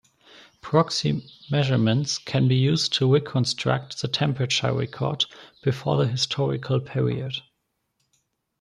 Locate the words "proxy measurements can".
0.61-2.47